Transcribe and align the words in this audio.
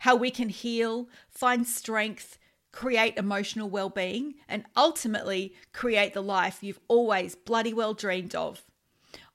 how 0.00 0.16
we 0.16 0.30
can 0.30 0.48
heal, 0.48 1.08
find 1.30 1.66
strength, 1.66 2.38
create 2.72 3.16
emotional 3.16 3.68
well 3.68 3.90
being, 3.90 4.34
and 4.48 4.64
ultimately 4.76 5.54
create 5.72 6.14
the 6.14 6.22
life 6.22 6.62
you've 6.62 6.80
always 6.88 7.34
bloody 7.34 7.72
well 7.72 7.94
dreamed 7.94 8.34
of. 8.34 8.64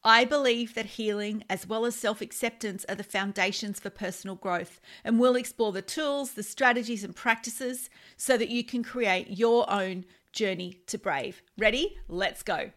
I 0.06 0.26
believe 0.26 0.74
that 0.74 0.86
healing 0.86 1.46
as 1.50 1.66
well 1.66 1.86
as 1.86 1.96
self 1.96 2.20
acceptance 2.20 2.86
are 2.90 2.96
the 2.96 3.04
foundations 3.04 3.80
for 3.80 3.90
personal 3.90 4.36
growth, 4.36 4.82
and 5.04 5.20
we'll 5.20 5.36
explore 5.38 5.72
the 5.72 5.82
tools, 5.82 6.34
the 6.34 6.44
strategies, 6.44 7.04
and 7.04 7.16
practices 7.16 7.90
so 8.18 8.38
that 8.38 8.50
you 8.50 8.64
can 8.66 8.84
create 8.84 9.30
your 9.30 9.70
own 9.72 10.04
journey 10.34 10.82
to 10.88 10.98
brave. 10.98 11.42
Ready? 11.58 11.98
Let's 12.10 12.44
go. 12.44 12.72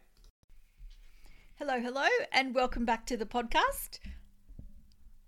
Hello, 1.57 1.81
hello, 1.81 2.07
and 2.31 2.55
welcome 2.55 2.85
back 2.85 3.07
to 3.07 3.17
the 3.17 3.27
podcast. 3.27 3.99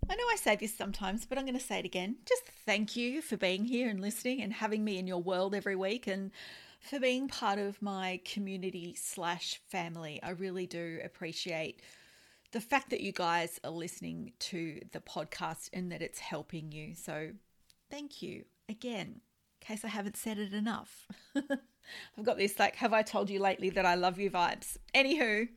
I 0.09 0.15
know 0.15 0.23
I 0.31 0.37
say 0.37 0.55
this 0.55 0.75
sometimes, 0.75 1.27
but 1.27 1.37
I'm 1.37 1.45
going 1.45 1.57
to 1.57 1.63
say 1.63 1.77
it 1.77 1.85
again. 1.85 2.15
Just 2.25 2.41
thank 2.65 2.95
you 2.95 3.21
for 3.21 3.37
being 3.37 3.65
here 3.65 3.89
and 3.89 4.01
listening 4.01 4.41
and 4.41 4.51
having 4.51 4.83
me 4.83 4.97
in 4.97 5.05
your 5.05 5.21
world 5.21 5.53
every 5.53 5.75
week 5.75 6.07
and 6.07 6.31
for 6.79 6.99
being 6.99 7.27
part 7.27 7.59
of 7.59 7.79
my 7.79 8.19
community 8.25 8.95
slash 8.97 9.61
family. 9.69 10.19
I 10.23 10.31
really 10.31 10.65
do 10.65 10.99
appreciate 11.03 11.81
the 12.51 12.59
fact 12.59 12.89
that 12.89 13.01
you 13.01 13.11
guys 13.11 13.59
are 13.63 13.69
listening 13.69 14.33
to 14.39 14.79
the 14.93 14.99
podcast 14.99 15.69
and 15.73 15.91
that 15.91 16.01
it's 16.01 16.17
helping 16.17 16.71
you. 16.71 16.95
So 16.95 17.29
thank 17.91 18.23
you 18.23 18.45
again, 18.67 19.21
in 19.61 19.67
case 19.67 19.85
I 19.85 19.89
haven't 19.89 20.17
said 20.17 20.39
it 20.39 20.53
enough. 20.53 21.05
I've 21.35 22.25
got 22.25 22.37
this 22.39 22.57
like, 22.57 22.75
have 22.77 22.93
I 22.93 23.03
told 23.03 23.29
you 23.29 23.39
lately 23.39 23.69
that 23.71 23.85
I 23.85 23.93
love 23.93 24.17
you 24.17 24.31
vibes? 24.31 24.77
Anywho, 24.95 25.49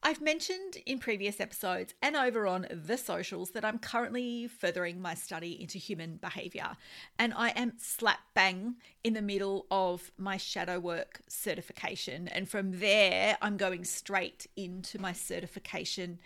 I've 0.00 0.20
mentioned 0.20 0.76
in 0.86 1.00
previous 1.00 1.40
episodes 1.40 1.92
and 2.00 2.14
over 2.14 2.46
on 2.46 2.66
the 2.70 2.96
socials 2.96 3.50
that 3.50 3.64
I'm 3.64 3.78
currently 3.78 4.46
furthering 4.46 5.02
my 5.02 5.14
study 5.14 5.60
into 5.60 5.78
human 5.78 6.16
behavior, 6.16 6.76
and 7.18 7.34
I 7.34 7.48
am 7.50 7.72
slap 7.78 8.20
bang 8.32 8.76
in 9.02 9.14
the 9.14 9.22
middle 9.22 9.66
of 9.72 10.12
my 10.16 10.36
shadow 10.36 10.78
work 10.78 11.20
certification. 11.28 12.28
And 12.28 12.48
from 12.48 12.78
there, 12.78 13.36
I'm 13.42 13.56
going 13.56 13.84
straight 13.84 14.46
into 14.56 15.00
my 15.00 15.12
certification 15.12 16.20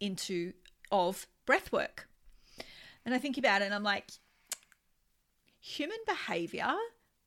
into 0.00 0.54
of 0.90 1.26
breath 1.44 1.70
work. 1.72 2.08
And 3.04 3.14
I 3.14 3.18
think 3.18 3.36
about 3.36 3.62
it 3.62 3.66
and 3.66 3.74
I'm 3.74 3.82
like, 3.82 4.10
human 5.60 5.98
behavior 6.06 6.74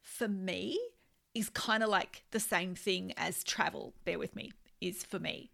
for 0.02 0.28
me 0.28 0.80
is 1.33 1.50
kind 1.50 1.83
of 1.83 1.89
like 1.89 2.23
the 2.31 2.39
same 2.39 2.75
thing 2.75 3.13
as 3.16 3.44
travel, 3.44 3.94
bear 4.05 4.19
with 4.19 4.35
me, 4.35 4.52
is 4.81 5.03
for 5.03 5.19
me. 5.19 5.52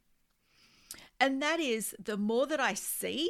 And 1.19 1.41
that 1.41 1.59
is 1.59 1.95
the 2.03 2.17
more 2.17 2.47
that 2.47 2.59
I 2.59 2.73
see 2.73 3.29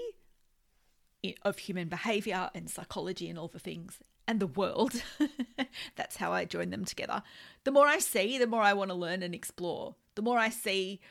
of 1.43 1.57
human 1.57 1.89
behavior 1.89 2.49
and 2.53 2.69
psychology 2.69 3.29
and 3.29 3.37
all 3.37 3.47
the 3.47 3.59
things 3.59 3.99
and 4.27 4.39
the 4.39 4.47
world, 4.47 5.01
that's 5.95 6.17
how 6.17 6.31
I 6.31 6.45
join 6.45 6.69
them 6.69 6.85
together. 6.85 7.23
The 7.63 7.71
more 7.71 7.87
I 7.87 7.97
see, 7.97 8.37
the 8.37 8.47
more 8.47 8.61
I 8.61 8.73
want 8.73 8.91
to 8.91 8.95
learn 8.95 9.23
and 9.23 9.33
explore. 9.33 9.95
The 10.15 10.21
more 10.21 10.37
I 10.37 10.49
see 10.49 11.01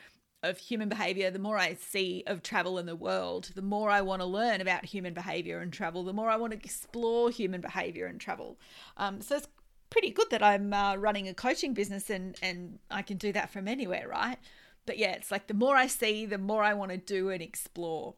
of 0.42 0.58
human 0.58 0.88
behavior, 0.88 1.30
the 1.30 1.40
more 1.40 1.58
I 1.58 1.74
see 1.74 2.22
of 2.26 2.42
travel 2.42 2.78
in 2.78 2.86
the 2.86 2.94
world, 2.94 3.50
the 3.56 3.62
more 3.62 3.90
I 3.90 4.02
want 4.02 4.22
to 4.22 4.26
learn 4.26 4.60
about 4.60 4.84
human 4.84 5.14
behavior 5.14 5.58
and 5.58 5.72
travel, 5.72 6.04
the 6.04 6.12
more 6.12 6.30
I 6.30 6.36
want 6.36 6.52
to 6.52 6.58
explore 6.58 7.30
human 7.30 7.60
behavior 7.60 8.06
and 8.06 8.20
travel. 8.20 8.56
Um, 8.96 9.20
so 9.20 9.36
it's 9.36 9.48
pretty 9.90 10.10
good 10.10 10.30
that 10.30 10.42
I'm 10.42 10.72
uh, 10.72 10.94
running 10.94 11.28
a 11.28 11.34
coaching 11.34 11.74
business 11.74 12.10
and, 12.10 12.36
and 12.40 12.78
I 12.88 13.02
can 13.02 13.16
do 13.16 13.32
that 13.32 13.50
from 13.50 13.66
anywhere, 13.66 14.06
right? 14.08 14.38
But 14.88 14.96
yeah, 14.96 15.12
it's 15.12 15.30
like 15.30 15.48
the 15.48 15.54
more 15.54 15.76
I 15.76 15.86
see, 15.86 16.24
the 16.24 16.38
more 16.38 16.62
I 16.62 16.72
want 16.72 16.92
to 16.92 16.96
do 16.96 17.28
and 17.28 17.42
explore. 17.42 18.14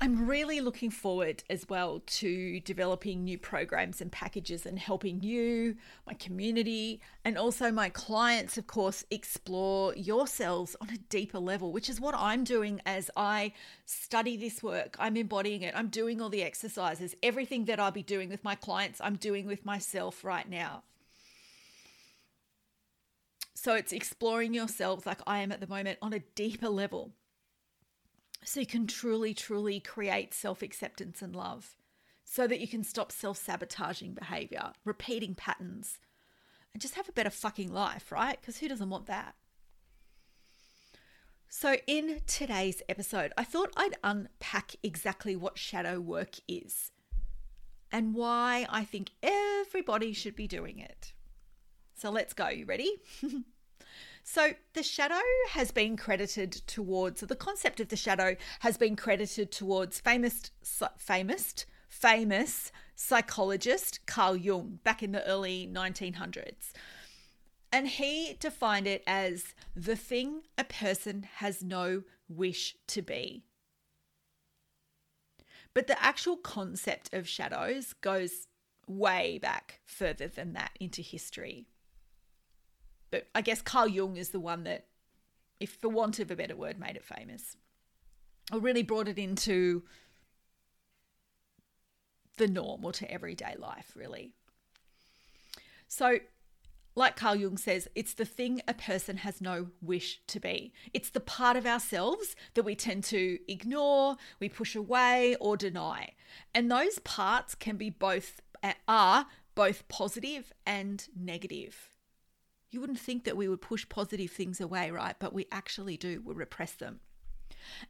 I'm 0.00 0.26
really 0.26 0.62
looking 0.62 0.90
forward 0.90 1.44
as 1.50 1.68
well 1.68 2.02
to 2.06 2.60
developing 2.60 3.22
new 3.22 3.36
programs 3.36 4.00
and 4.00 4.10
packages 4.10 4.64
and 4.64 4.78
helping 4.78 5.20
you, 5.22 5.76
my 6.06 6.14
community, 6.14 7.02
and 7.22 7.36
also 7.36 7.70
my 7.70 7.90
clients, 7.90 8.56
of 8.56 8.66
course, 8.66 9.04
explore 9.10 9.94
yourselves 9.94 10.74
on 10.80 10.88
a 10.88 10.98
deeper 11.10 11.38
level, 11.38 11.70
which 11.70 11.90
is 11.90 12.00
what 12.00 12.14
I'm 12.16 12.42
doing 12.42 12.80
as 12.86 13.10
I 13.14 13.52
study 13.84 14.38
this 14.38 14.62
work. 14.62 14.96
I'm 14.98 15.18
embodying 15.18 15.60
it, 15.60 15.74
I'm 15.76 15.88
doing 15.88 16.22
all 16.22 16.30
the 16.30 16.42
exercises, 16.42 17.14
everything 17.22 17.66
that 17.66 17.78
I'll 17.78 17.90
be 17.90 18.02
doing 18.02 18.30
with 18.30 18.42
my 18.42 18.54
clients, 18.54 19.02
I'm 19.04 19.16
doing 19.16 19.46
with 19.46 19.66
myself 19.66 20.24
right 20.24 20.48
now. 20.48 20.82
So 23.66 23.74
it's 23.74 23.92
exploring 23.92 24.54
yourselves 24.54 25.06
like 25.06 25.18
I 25.26 25.40
am 25.40 25.50
at 25.50 25.58
the 25.58 25.66
moment 25.66 25.98
on 26.00 26.12
a 26.12 26.20
deeper 26.36 26.68
level. 26.68 27.10
So 28.44 28.60
you 28.60 28.66
can 28.66 28.86
truly, 28.86 29.34
truly 29.34 29.80
create 29.80 30.32
self 30.32 30.62
acceptance 30.62 31.20
and 31.20 31.34
love 31.34 31.74
so 32.22 32.46
that 32.46 32.60
you 32.60 32.68
can 32.68 32.84
stop 32.84 33.10
self 33.10 33.38
sabotaging 33.38 34.14
behavior, 34.14 34.70
repeating 34.84 35.34
patterns, 35.34 35.98
and 36.72 36.80
just 36.80 36.94
have 36.94 37.08
a 37.08 37.12
better 37.12 37.28
fucking 37.28 37.72
life, 37.72 38.12
right? 38.12 38.40
Because 38.40 38.58
who 38.58 38.68
doesn't 38.68 38.88
want 38.88 39.06
that? 39.06 39.34
So, 41.48 41.74
in 41.88 42.20
today's 42.28 42.82
episode, 42.88 43.32
I 43.36 43.42
thought 43.42 43.72
I'd 43.76 43.96
unpack 44.04 44.76
exactly 44.84 45.34
what 45.34 45.58
shadow 45.58 45.98
work 45.98 46.36
is 46.46 46.92
and 47.90 48.14
why 48.14 48.68
I 48.70 48.84
think 48.84 49.10
everybody 49.24 50.12
should 50.12 50.36
be 50.36 50.46
doing 50.46 50.78
it. 50.78 51.14
So, 51.96 52.10
let's 52.12 52.32
go. 52.32 52.46
You 52.46 52.64
ready? 52.64 52.92
So 54.28 54.54
the 54.74 54.82
shadow 54.82 55.22
has 55.50 55.70
been 55.70 55.96
credited 55.96 56.50
towards 56.50 57.20
the 57.20 57.36
concept 57.36 57.78
of 57.78 57.88
the 57.88 57.96
shadow 57.96 58.34
has 58.58 58.76
been 58.76 58.96
credited 58.96 59.52
towards 59.52 60.00
famous 60.00 60.50
famous 60.98 61.64
famous 61.88 62.72
psychologist 62.96 64.04
Carl 64.04 64.36
Jung 64.36 64.80
back 64.82 65.00
in 65.04 65.12
the 65.12 65.24
early 65.26 65.70
1900s. 65.72 66.72
And 67.72 67.86
he 67.86 68.36
defined 68.40 68.88
it 68.88 69.04
as 69.06 69.54
the 69.76 69.96
thing 69.96 70.42
a 70.58 70.64
person 70.64 71.28
has 71.36 71.62
no 71.62 72.02
wish 72.28 72.74
to 72.88 73.02
be. 73.02 73.44
But 75.72 75.86
the 75.86 76.02
actual 76.02 76.36
concept 76.36 77.14
of 77.14 77.28
shadows 77.28 77.92
goes 77.92 78.48
way 78.88 79.38
back 79.38 79.80
further 79.84 80.26
than 80.26 80.52
that 80.54 80.72
into 80.80 81.00
history 81.00 81.68
but 83.10 83.28
I 83.34 83.40
guess 83.40 83.62
Carl 83.62 83.88
Jung 83.88 84.16
is 84.16 84.30
the 84.30 84.40
one 84.40 84.64
that, 84.64 84.86
if 85.60 85.70
for 85.70 85.88
want 85.88 86.18
of 86.18 86.30
a 86.30 86.36
better 86.36 86.56
word, 86.56 86.78
made 86.78 86.96
it 86.96 87.04
famous, 87.04 87.56
or 88.52 88.58
really 88.58 88.82
brought 88.82 89.08
it 89.08 89.18
into 89.18 89.82
the 92.36 92.48
norm 92.48 92.84
or 92.84 92.92
to 92.92 93.10
everyday 93.10 93.54
life, 93.58 93.92
really. 93.94 94.32
So, 95.88 96.18
like 96.94 97.16
Carl 97.16 97.36
Jung 97.36 97.58
says, 97.58 97.88
it's 97.94 98.14
the 98.14 98.24
thing 98.24 98.62
a 98.66 98.74
person 98.74 99.18
has 99.18 99.40
no 99.40 99.68
wish 99.82 100.20
to 100.28 100.40
be. 100.40 100.72
It's 100.94 101.10
the 101.10 101.20
part 101.20 101.56
of 101.56 101.66
ourselves 101.66 102.34
that 102.54 102.64
we 102.64 102.74
tend 102.74 103.04
to 103.04 103.38
ignore, 103.50 104.16
we 104.40 104.48
push 104.48 104.74
away, 104.74 105.36
or 105.38 105.56
deny. 105.56 106.12
And 106.54 106.70
those 106.70 106.98
parts 107.00 107.54
can 107.54 107.76
be 107.76 107.90
both, 107.90 108.40
uh, 108.62 108.72
are 108.88 109.26
both 109.54 109.86
positive 109.88 110.52
and 110.66 111.06
negative. 111.14 111.95
You 112.76 112.80
wouldn't 112.80 113.00
think 113.00 113.24
that 113.24 113.38
we 113.38 113.48
would 113.48 113.62
push 113.62 113.88
positive 113.88 114.30
things 114.30 114.60
away, 114.60 114.90
right? 114.90 115.16
But 115.18 115.32
we 115.32 115.46
actually 115.50 115.96
do. 115.96 116.20
We 116.22 116.34
repress 116.34 116.72
them. 116.72 117.00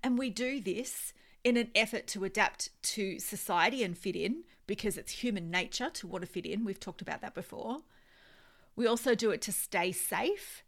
And 0.01 0.17
we 0.17 0.31
do 0.31 0.61
this 0.61 1.13
in 1.43 1.57
an 1.57 1.73
effort 1.75 2.07
to 2.07 2.23
adapt 2.23 2.71
to 2.95 3.19
society 3.19 3.83
and 3.83 3.99
fit 3.99 4.15
in 4.15 4.45
because 4.69 4.97
it's 4.97 5.11
human 5.11 5.51
nature 5.51 5.91
to 5.91 6.07
want 6.07 6.23
to 6.23 6.31
fit 6.31 6.47
in. 6.47 6.65
We've 6.65 6.79
talked 6.79 7.03
about 7.03 7.21
that 7.23 7.35
before. 7.35 7.79
We 8.77 8.87
also 8.87 9.17
do 9.17 9.33
it 9.33 9.43
to 9.43 9.53
stay 9.53 9.91
safe. 9.91 10.63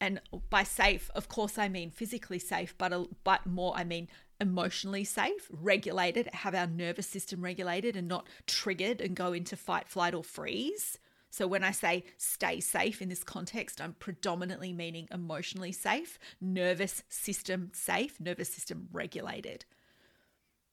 And 0.00 0.20
by 0.48 0.62
safe, 0.62 1.10
of 1.16 1.26
course, 1.26 1.58
I 1.58 1.68
mean 1.68 1.90
physically 1.90 2.38
safe, 2.38 2.78
but, 2.78 3.24
but 3.24 3.46
more, 3.46 3.76
I 3.76 3.82
mean 3.82 4.06
emotionally 4.40 5.02
safe, 5.02 5.50
regulated, 5.50 6.28
have 6.34 6.54
our 6.54 6.68
nervous 6.68 7.08
system 7.08 7.42
regulated 7.42 7.96
and 7.96 8.06
not 8.06 8.28
triggered 8.46 9.00
and 9.00 9.16
go 9.16 9.32
into 9.32 9.56
fight, 9.56 9.88
flight, 9.88 10.14
or 10.14 10.22
freeze. 10.22 10.98
So 11.30 11.46
when 11.46 11.62
I 11.62 11.70
say 11.70 12.04
stay 12.18 12.58
safe 12.60 13.00
in 13.00 13.08
this 13.08 13.22
context, 13.22 13.80
I'm 13.80 13.94
predominantly 13.94 14.72
meaning 14.72 15.08
emotionally 15.12 15.72
safe, 15.72 16.18
nervous 16.40 17.04
system 17.08 17.70
safe, 17.72 18.20
nervous 18.20 18.52
system 18.52 18.88
regulated. 18.92 19.64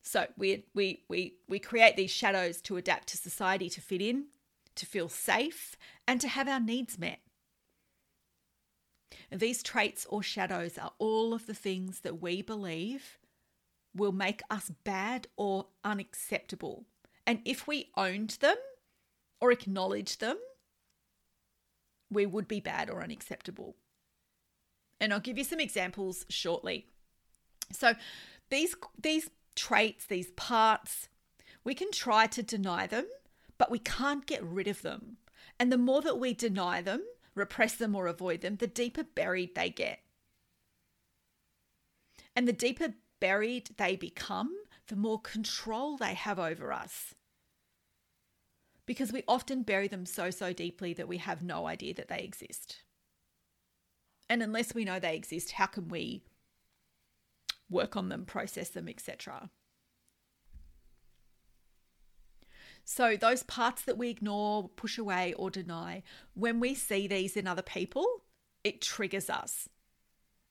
So 0.01 0.25
we 0.36 0.65
we 0.74 1.04
we 1.07 1.36
we 1.48 1.59
create 1.59 1.95
these 1.95 2.12
shadows 2.12 2.59
to 2.62 2.77
adapt 2.77 3.09
to 3.09 3.18
society 3.18 3.69
to 3.69 3.81
fit 3.81 4.01
in, 4.01 4.25
to 4.75 4.86
feel 4.86 5.09
safe, 5.09 5.75
and 6.07 6.19
to 6.21 6.27
have 6.27 6.48
our 6.48 6.59
needs 6.59 6.98
met. 6.98 7.19
These 9.31 9.62
traits 9.62 10.06
or 10.09 10.24
shadows 10.24 10.77
are 10.77 10.94
all 10.98 11.33
of 11.33 11.45
the 11.45 11.54
things 11.54 12.00
that 12.00 12.21
we 12.21 12.42
believe 12.42 13.19
will 13.94 14.12
make 14.12 14.42
us 14.50 14.71
bad 14.83 15.27
or 15.36 15.68
unacceptable. 15.83 16.86
And 17.25 17.42
if 17.45 17.68
we 17.68 17.92
owned 17.98 18.38
them 18.42 18.56
or 19.39 19.51
acknowledge 19.51 20.17
them, 20.17 20.37
we 22.09 22.25
would 22.25 22.47
be 22.47 22.59
bad 22.59 22.89
or 22.89 23.03
unacceptable. 23.03 23.75
And 24.99 25.13
I'll 25.13 25.19
give 25.19 25.37
you 25.37 25.43
some 25.43 25.59
examples 25.59 26.25
shortly. 26.29 26.87
So 27.71 27.93
these 28.49 28.75
these 29.01 29.29
traits, 29.55 30.05
these 30.05 30.31
parts, 30.31 31.09
we 31.63 31.73
can 31.73 31.91
try 31.91 32.27
to 32.27 32.41
deny 32.41 32.87
them, 32.87 33.05
but 33.57 33.71
we 33.71 33.79
can't 33.79 34.25
get 34.25 34.43
rid 34.43 34.67
of 34.67 34.81
them. 34.81 35.17
And 35.59 35.71
the 35.71 35.77
more 35.77 36.01
that 36.01 36.19
we 36.19 36.33
deny 36.33 36.81
them, 36.81 37.03
repress 37.35 37.75
them 37.75 37.95
or 37.95 38.07
avoid 38.07 38.41
them, 38.41 38.57
the 38.57 38.67
deeper 38.67 39.03
buried 39.03 39.55
they 39.55 39.69
get. 39.69 39.99
And 42.35 42.47
the 42.47 42.53
deeper 42.53 42.93
buried 43.19 43.71
they 43.77 43.95
become, 43.95 44.55
the 44.87 44.95
more 44.95 45.19
control 45.19 45.97
they 45.97 46.13
have 46.13 46.39
over 46.39 46.71
us. 46.71 47.15
Because 48.87 49.13
we 49.13 49.23
often 49.27 49.61
bury 49.61 49.87
them 49.87 50.07
so, 50.07 50.31
so 50.31 50.51
deeply 50.53 50.93
that 50.93 51.07
we 51.07 51.17
have 51.17 51.43
no 51.43 51.67
idea 51.67 51.93
that 51.93 52.07
they 52.07 52.19
exist. 52.19 52.77
And 54.29 54.41
unless 54.41 54.73
we 54.73 54.85
know 54.85 54.99
they 54.99 55.15
exist, 55.15 55.51
how 55.51 55.67
can 55.67 55.89
we 55.89 56.23
work 57.69 57.95
on 57.95 58.09
them, 58.09 58.25
process 58.25 58.69
them, 58.69 58.87
etc.? 58.87 59.51
So, 62.89 63.17
those 63.17 63.43
parts 63.43 63.81
that 63.81 63.97
we 63.97 64.09
ignore, 64.09 64.69
push 64.69 64.97
away, 64.97 65.33
or 65.33 65.49
deny, 65.49 66.03
when 66.33 66.61
we 66.61 66.73
see 66.73 67.05
these 67.05 67.35
in 67.35 67.45
other 67.45 67.61
people, 67.61 68.05
it 68.63 68.81
triggers 68.81 69.29
us. 69.29 69.67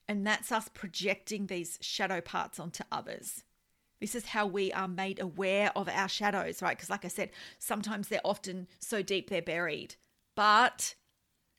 And 0.07 0.25
that's 0.25 0.51
us 0.51 0.69
projecting 0.69 1.47
these 1.47 1.79
shadow 1.81 2.21
parts 2.21 2.59
onto 2.59 2.83
others. 2.91 3.43
This 3.99 4.15
is 4.15 4.27
how 4.27 4.45
we 4.45 4.71
are 4.73 4.87
made 4.87 5.19
aware 5.19 5.71
of 5.75 5.89
our 5.89 6.07
shadows, 6.07 6.61
right? 6.61 6.77
Because, 6.77 6.89
like 6.89 7.05
I 7.05 7.09
said, 7.09 7.31
sometimes 7.57 8.07
they're 8.07 8.21
often 8.23 8.67
so 8.79 9.01
deep 9.01 9.29
they're 9.29 9.41
buried. 9.41 9.95
But 10.35 10.95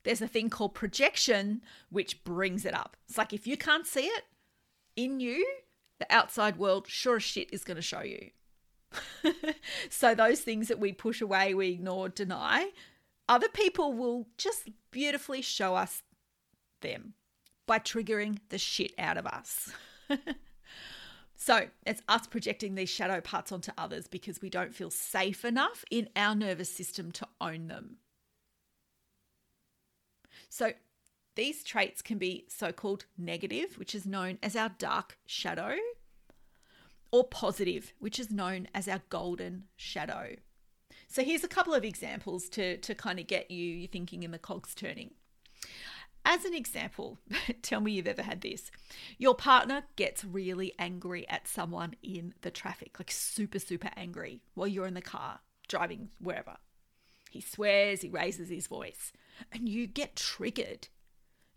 there's 0.05 0.23
a 0.23 0.29
thing 0.29 0.49
called 0.49 0.75
projection, 0.75 1.63
which 1.91 2.23
brings 2.25 2.65
it 2.65 2.75
up. 2.75 2.97
It's 3.09 3.19
like 3.19 3.33
if 3.33 3.47
you 3.47 3.57
can't 3.57 3.87
see 3.87 4.07
it 4.07 4.25
in 4.95 5.21
you, 5.21 5.47
the 5.99 6.07
outside 6.15 6.57
world 6.57 6.87
sure 6.89 7.17
as 7.17 7.25
shit 7.25 7.53
is 7.53 7.65
going 7.65 7.77
to 7.77 7.83
show 7.83 8.03
you. 8.03 8.31
so, 9.91 10.15
those 10.15 10.41
things 10.41 10.69
that 10.69 10.79
we 10.79 10.93
push 10.93 11.21
away, 11.21 11.55
we 11.55 11.71
ignore, 11.71 12.09
deny, 12.09 12.71
other 13.29 13.49
people 13.49 13.93
will 13.93 14.29
just 14.39 14.71
beautifully 14.91 15.43
show 15.43 15.75
us 15.75 16.03
them 16.81 17.15
by 17.67 17.79
triggering 17.79 18.39
the 18.49 18.59
shit 18.59 18.93
out 18.99 19.19
of 19.19 19.27
us. 19.27 19.73
so 21.41 21.69
it's 21.87 22.03
us 22.09 22.27
projecting 22.27 22.75
these 22.75 22.91
shadow 22.91 23.21
parts 23.21 23.53
onto 23.53 23.71
others 23.79 24.09
because 24.09 24.43
we 24.43 24.51
don't 24.51 24.75
feel 24.75 24.91
safe 24.91 25.45
enough 25.45 25.85
in 25.89 26.09
our 26.17 26.35
nervous 26.35 26.69
system 26.69 27.13
to 27.13 27.29
own 27.41 27.69
them. 27.69 27.99
So 30.49 30.73
these 31.37 31.63
traits 31.63 32.03
can 32.03 32.19
be 32.19 32.47
so 32.49 32.73
called 32.73 33.05
negative, 33.17 33.79
which 33.79 33.95
is 33.95 34.05
known 34.05 34.39
as 34.43 34.57
our 34.57 34.71
dark 34.79 35.17
shadow, 35.27 35.77
or 37.13 37.23
positive, 37.29 37.93
which 38.01 38.19
is 38.19 38.33
known 38.33 38.67
as 38.75 38.89
our 38.89 39.03
golden 39.09 39.65
shadow. 39.77 40.35
So 41.07 41.23
here's 41.23 41.45
a 41.45 41.49
couple 41.49 41.73
of 41.73 41.85
examples 41.85 42.49
to, 42.51 42.79
to 42.79 42.95
kind 42.97 43.21
of 43.21 43.29
get 43.29 43.49
you, 43.49 43.65
you 43.65 43.87
thinking 43.87 44.25
in 44.25 44.33
the 44.33 44.39
cogs 44.39 44.75
turning. 44.75 45.13
As 46.31 46.45
an 46.45 46.53
example, 46.53 47.19
tell 47.63 47.81
me 47.81 47.93
you've 47.93 48.07
ever 48.07 48.21
had 48.21 48.43
this. 48.43 48.71
Your 49.17 49.35
partner 49.35 49.85
gets 49.97 50.27
really 50.27 50.75
angry 50.79 51.27
at 51.27 51.49
someone 51.49 51.95
in 52.03 52.35
the 52.43 52.51
traffic, 52.51 52.99
like 53.01 53.11
super, 53.11 53.59
super 53.59 53.89
angry 53.97 54.43
while 54.53 54.69
you're 54.69 54.87
in 54.87 54.93
the 54.93 55.01
car 55.01 55.41
driving 55.69 56.11
wherever. 56.21 56.59
He 57.31 57.41
swears, 57.41 58.03
he 58.03 58.11
raises 58.11 58.51
his 58.51 58.67
voice, 58.67 59.11
and 59.51 59.71
you 59.71 59.87
get 59.87 60.17
triggered. 60.17 60.89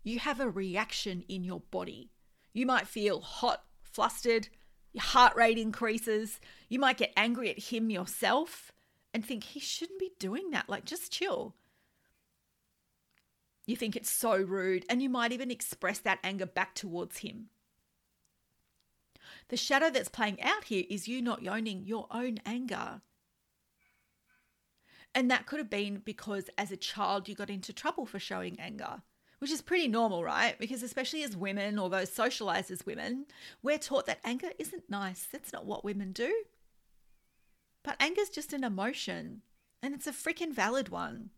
You 0.04 0.20
have 0.20 0.40
a 0.40 0.48
reaction 0.48 1.24
in 1.28 1.44
your 1.44 1.60
body. 1.70 2.10
You 2.54 2.64
might 2.64 2.88
feel 2.88 3.20
hot, 3.20 3.64
flustered, 3.82 4.48
your 4.94 5.02
heart 5.02 5.36
rate 5.36 5.58
increases. 5.58 6.40
You 6.70 6.78
might 6.78 6.96
get 6.96 7.12
angry 7.14 7.50
at 7.50 7.64
him 7.64 7.90
yourself 7.90 8.72
and 9.12 9.22
think 9.22 9.44
he 9.44 9.60
shouldn't 9.60 10.00
be 10.00 10.12
doing 10.18 10.50
that. 10.52 10.70
Like, 10.70 10.86
just 10.86 11.12
chill. 11.12 11.56
You 13.72 13.76
think 13.76 13.96
it's 13.96 14.10
so 14.10 14.36
rude, 14.36 14.84
and 14.90 15.02
you 15.02 15.08
might 15.08 15.32
even 15.32 15.50
express 15.50 15.98
that 16.00 16.18
anger 16.22 16.44
back 16.44 16.74
towards 16.74 17.20
him. 17.20 17.46
The 19.48 19.56
shadow 19.56 19.88
that's 19.88 20.10
playing 20.10 20.42
out 20.42 20.64
here 20.64 20.84
is 20.90 21.08
you 21.08 21.22
not 21.22 21.46
owning 21.48 21.86
your 21.86 22.06
own 22.10 22.38
anger. 22.44 23.00
And 25.14 25.30
that 25.30 25.46
could 25.46 25.58
have 25.58 25.70
been 25.70 26.02
because 26.04 26.50
as 26.58 26.70
a 26.70 26.76
child 26.76 27.30
you 27.30 27.34
got 27.34 27.48
into 27.48 27.72
trouble 27.72 28.04
for 28.04 28.18
showing 28.18 28.60
anger, 28.60 29.00
which 29.38 29.50
is 29.50 29.62
pretty 29.62 29.88
normal, 29.88 30.22
right? 30.22 30.58
Because 30.58 30.82
especially 30.82 31.22
as 31.22 31.34
women 31.34 31.78
or 31.78 31.88
those 31.88 32.12
socialized 32.12 32.70
as 32.70 32.84
women, 32.84 33.24
we're 33.62 33.78
taught 33.78 34.04
that 34.04 34.20
anger 34.22 34.50
isn't 34.58 34.90
nice. 34.90 35.26
That's 35.32 35.54
not 35.54 35.64
what 35.64 35.82
women 35.82 36.12
do. 36.12 36.44
But 37.82 37.96
anger's 37.98 38.28
just 38.28 38.52
an 38.52 38.64
emotion, 38.64 39.40
and 39.82 39.94
it's 39.94 40.06
a 40.06 40.12
freaking 40.12 40.52
valid 40.52 40.90
one 40.90 41.30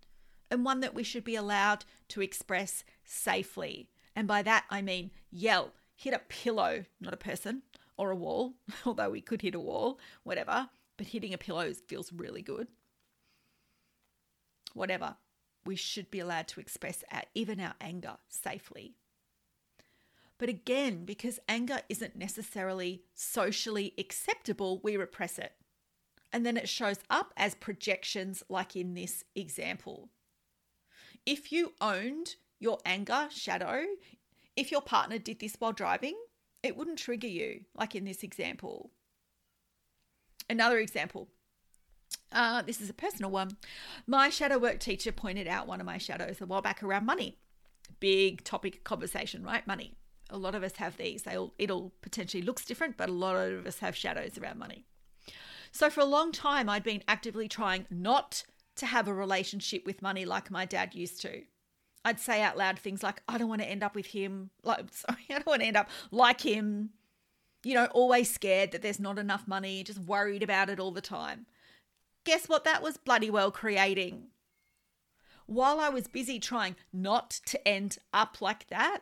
and 0.50 0.64
one 0.64 0.80
that 0.80 0.94
we 0.94 1.02
should 1.02 1.24
be 1.24 1.36
allowed 1.36 1.84
to 2.08 2.20
express 2.20 2.84
safely. 3.04 3.88
And 4.16 4.28
by 4.28 4.42
that, 4.42 4.64
I 4.70 4.82
mean 4.82 5.10
yell, 5.30 5.72
hit 5.94 6.14
a 6.14 6.18
pillow, 6.18 6.84
not 7.00 7.14
a 7.14 7.18
person, 7.18 7.62
or 7.96 8.10
a 8.10 8.16
wall, 8.16 8.54
although 8.86 9.10
we 9.10 9.20
could 9.20 9.42
hit 9.42 9.54
a 9.54 9.60
wall, 9.60 9.98
whatever. 10.22 10.68
But 10.96 11.08
hitting 11.08 11.34
a 11.34 11.38
pillow 11.38 11.72
feels 11.72 12.12
really 12.12 12.42
good. 12.42 12.68
Whatever. 14.74 15.16
We 15.66 15.76
should 15.76 16.10
be 16.10 16.20
allowed 16.20 16.48
to 16.48 16.60
express 16.60 17.02
our, 17.10 17.22
even 17.34 17.58
our 17.58 17.74
anger 17.80 18.16
safely. 18.28 18.94
But 20.38 20.48
again, 20.48 21.04
because 21.04 21.38
anger 21.48 21.80
isn't 21.88 22.16
necessarily 22.16 23.02
socially 23.14 23.94
acceptable, 23.98 24.80
we 24.82 24.96
repress 24.96 25.38
it. 25.38 25.52
And 26.32 26.44
then 26.44 26.56
it 26.56 26.68
shows 26.68 26.98
up 27.08 27.32
as 27.36 27.54
projections, 27.54 28.42
like 28.48 28.76
in 28.76 28.94
this 28.94 29.24
example 29.34 30.10
if 31.26 31.52
you 31.52 31.72
owned 31.80 32.36
your 32.58 32.78
anger 32.84 33.28
shadow, 33.30 33.84
if 34.56 34.70
your 34.70 34.80
partner 34.80 35.18
did 35.18 35.40
this 35.40 35.56
while 35.58 35.72
driving, 35.72 36.14
it 36.62 36.76
wouldn't 36.76 36.98
trigger 36.98 37.26
you, 37.26 37.62
like 37.74 37.94
in 37.94 38.04
this 38.04 38.22
example. 38.22 38.90
Another 40.48 40.78
example. 40.78 41.28
Uh, 42.30 42.62
this 42.62 42.80
is 42.80 42.90
a 42.90 42.94
personal 42.94 43.30
one. 43.30 43.56
My 44.06 44.28
shadow 44.28 44.58
work 44.58 44.80
teacher 44.80 45.12
pointed 45.12 45.48
out 45.48 45.66
one 45.66 45.80
of 45.80 45.86
my 45.86 45.98
shadows 45.98 46.40
a 46.40 46.46
while 46.46 46.62
back 46.62 46.82
around 46.82 47.06
money. 47.06 47.38
Big 48.00 48.44
topic 48.44 48.84
conversation, 48.84 49.42
right? 49.42 49.66
Money. 49.66 49.94
A 50.30 50.38
lot 50.38 50.54
of 50.54 50.62
us 50.62 50.76
have 50.76 50.96
these. 50.96 51.22
They'll 51.22 51.52
it'll 51.58 51.92
potentially 52.02 52.42
looks 52.42 52.64
different, 52.64 52.96
but 52.96 53.08
a 53.08 53.12
lot 53.12 53.36
of 53.36 53.66
us 53.66 53.78
have 53.80 53.94
shadows 53.94 54.38
around 54.38 54.58
money. 54.58 54.84
So 55.70 55.90
for 55.90 56.00
a 56.00 56.06
long 56.06 56.32
time, 56.32 56.68
I'd 56.68 56.82
been 56.82 57.02
actively 57.06 57.48
trying 57.48 57.86
not 57.90 58.44
to 58.76 58.86
have 58.86 59.08
a 59.08 59.14
relationship 59.14 59.86
with 59.86 60.02
money 60.02 60.24
like 60.24 60.50
my 60.50 60.64
dad 60.64 60.94
used 60.94 61.20
to. 61.22 61.42
I'd 62.04 62.20
say 62.20 62.42
out 62.42 62.58
loud 62.58 62.78
things 62.78 63.02
like, 63.02 63.22
I 63.28 63.38
don't 63.38 63.48
want 63.48 63.62
to 63.62 63.68
end 63.68 63.82
up 63.82 63.94
with 63.94 64.06
him. 64.06 64.50
Like, 64.62 64.86
sorry, 64.92 65.24
I 65.30 65.34
don't 65.34 65.46
want 65.46 65.62
to 65.62 65.68
end 65.68 65.76
up 65.76 65.88
like 66.10 66.40
him. 66.40 66.90
You 67.62 67.74
know, 67.74 67.86
always 67.86 68.32
scared 68.32 68.72
that 68.72 68.82
there's 68.82 69.00
not 69.00 69.18
enough 69.18 69.48
money, 69.48 69.82
just 69.82 70.00
worried 70.00 70.42
about 70.42 70.68
it 70.68 70.78
all 70.78 70.90
the 70.90 71.00
time. 71.00 71.46
Guess 72.24 72.48
what 72.48 72.64
that 72.64 72.82
was 72.82 72.96
bloody 72.96 73.30
well 73.30 73.50
creating? 73.50 74.28
While 75.46 75.80
I 75.80 75.88
was 75.88 76.06
busy 76.08 76.38
trying 76.38 76.76
not 76.92 77.30
to 77.46 77.68
end 77.68 77.98
up 78.12 78.40
like 78.40 78.68
that, 78.68 79.00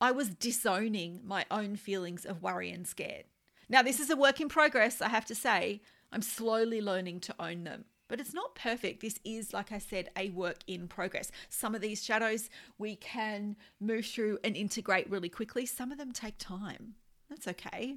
I 0.00 0.10
was 0.10 0.30
disowning 0.30 1.20
my 1.24 1.44
own 1.50 1.76
feelings 1.76 2.24
of 2.24 2.42
worry 2.42 2.70
and 2.70 2.86
scared. 2.86 3.24
Now, 3.68 3.82
this 3.82 4.00
is 4.00 4.10
a 4.10 4.16
work 4.16 4.40
in 4.40 4.48
progress, 4.48 5.00
I 5.00 5.08
have 5.08 5.26
to 5.26 5.34
say. 5.34 5.80
I'm 6.12 6.22
slowly 6.22 6.80
learning 6.80 7.20
to 7.20 7.34
own 7.38 7.64
them 7.64 7.84
but 8.12 8.20
it's 8.20 8.34
not 8.34 8.54
perfect. 8.54 9.00
This 9.00 9.18
is, 9.24 9.54
like 9.54 9.72
I 9.72 9.78
said, 9.78 10.10
a 10.18 10.28
work 10.28 10.58
in 10.66 10.86
progress. 10.86 11.32
Some 11.48 11.74
of 11.74 11.80
these 11.80 12.04
shadows 12.04 12.50
we 12.76 12.94
can 12.94 13.56
move 13.80 14.04
through 14.04 14.38
and 14.44 14.54
integrate 14.54 15.08
really 15.08 15.30
quickly, 15.30 15.64
some 15.64 15.90
of 15.90 15.96
them 15.96 16.12
take 16.12 16.36
time. 16.36 16.96
That's 17.30 17.48
okay. 17.48 17.96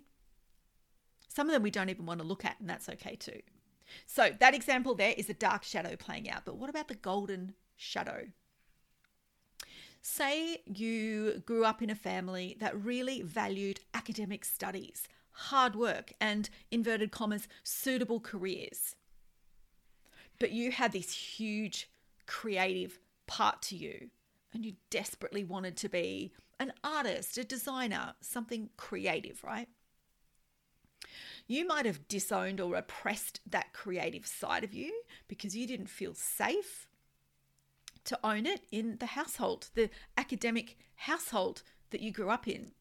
Some 1.27 1.50
of 1.50 1.53
them 1.53 1.63
we 1.63 1.69
don't 1.69 1.89
even 1.89 2.05
want 2.05 2.22
to 2.22 2.25
look 2.25 2.45
at, 2.45 2.57
and 2.62 2.69
that's 2.69 2.88
okay 2.88 3.15
too. 3.17 3.41
So, 4.05 4.29
that 4.39 4.55
example 4.55 4.95
there 4.95 5.13
is 5.17 5.29
a 5.29 5.34
dark 5.34 5.65
shadow 5.65 5.98
playing 5.98 6.29
out, 6.29 6.45
but 6.45 6.55
what 6.55 6.69
about 6.69 6.88
the 6.88 6.95
golden 6.95 7.53
shadow? 7.75 8.27
Say 10.01 10.62
you 10.65 11.43
grew 11.45 11.65
up 11.65 11.81
in 11.81 11.89
a 11.89 11.95
family 11.95 12.55
that 12.62 12.81
really 12.81 13.22
valued 13.22 13.81
academic 13.93 14.45
studies, 14.45 15.10
hard 15.31 15.75
work, 15.75 16.13
and 16.22 16.50
inverted 16.72 17.12
commas, 17.12 17.50
suitable 17.63 18.22
careers. 18.22 18.95
But 20.39 20.51
you 20.51 20.72
had 20.72 20.92
this 20.92 21.13
huge 21.13 21.89
creative 22.25 23.00
part 23.27 23.62
to 23.63 23.75
you, 23.75 24.10
and 24.54 24.65
you 24.65 24.74
desperately 24.89 25.44
wanted 25.44 25.77
to 25.77 25.89
be 25.89 26.34
an 26.60 26.74
artist, 26.84 27.38
a 27.38 27.44
designer, 27.44 28.13
something 28.22 28.70
creative, 28.77 29.44
right? 29.44 29.68
You 31.48 31.68
might 31.68 31.86
have 31.86 32.08
disowned 32.08 32.60
or 32.60 32.74
repressed 32.74 33.39
that 33.48 33.74
creative 33.74 34.25
side 34.25 34.63
of 34.63 34.74
you 34.74 35.01
because 35.27 35.56
you 35.56 35.68
didn't 35.68 35.89
feel 35.89 36.13
safe 36.13 36.88
to 38.06 38.20
own 38.24 38.46
it 38.46 38.62
in 38.72 38.98
the 39.00 39.08
household, 39.08 39.70
the 39.75 39.89
academic 40.18 40.77
household 40.96 41.63
that 41.92 42.01
you 42.01 42.12
grew 42.12 42.30
up 42.30 42.48
in. 42.48 42.72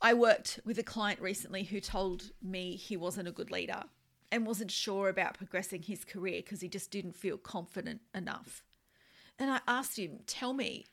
I 0.00 0.14
worked 0.14 0.60
with 0.64 0.78
a 0.78 0.84
client 0.84 1.20
recently 1.20 1.64
who 1.64 1.80
told 1.80 2.30
me 2.40 2.76
he 2.76 2.96
wasn't 2.96 3.28
a 3.28 3.32
good 3.32 3.50
leader 3.50 3.84
and 4.30 4.46
wasn't 4.46 4.70
sure 4.70 5.08
about 5.08 5.38
progressing 5.38 5.82
his 5.82 6.04
career 6.04 6.42
because 6.42 6.60
he 6.60 6.68
just 6.68 6.90
didn't 6.90 7.16
feel 7.16 7.38
confident 7.38 8.00
enough. 8.14 8.62
And 9.38 9.50
I 9.50 9.60
asked 9.66 9.98
him, 9.98 10.20
Tell 10.26 10.52
me, 10.52 10.86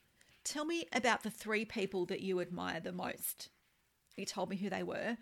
tell 0.43 0.65
me 0.65 0.85
about 0.93 1.23
the 1.23 1.31
three 1.31 1.65
people 1.65 2.05
that 2.05 2.21
you 2.21 2.39
admire 2.39 2.79
the 2.79 2.91
most. 2.91 3.49
He 4.15 4.25
told 4.25 4.49
me 4.49 4.55
who 4.55 4.69
they 4.69 4.83
were. 4.83 5.17